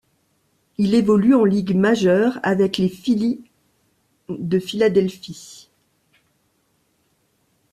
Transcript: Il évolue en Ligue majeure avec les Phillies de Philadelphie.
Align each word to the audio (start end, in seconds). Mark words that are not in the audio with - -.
Il 0.79 0.95
évolue 0.95 1.35
en 1.35 1.43
Ligue 1.43 1.75
majeure 1.77 2.39
avec 2.41 2.77
les 2.79 2.89
Phillies 2.89 3.43
de 4.29 4.57
Philadelphie. 4.57 5.69